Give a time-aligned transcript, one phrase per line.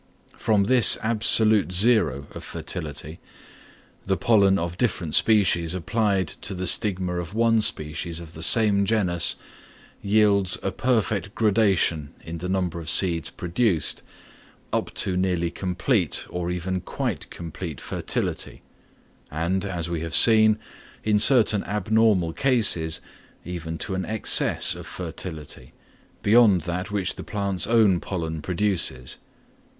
[0.35, 3.19] From this absolute zero of fertility,
[4.03, 8.41] the pollen of different species applied to the stigma of some one species of the
[8.41, 9.35] same genus,
[10.01, 14.01] yields a perfect gradation in the number of seeds produced,
[14.73, 18.63] up to nearly complete or even quite complete fertility;
[19.29, 20.57] and, as we have seen,
[21.03, 23.01] in certain abnormal cases,
[23.45, 25.73] even to an excess of fertility,
[26.23, 29.19] beyond that which the plant's own pollen produces.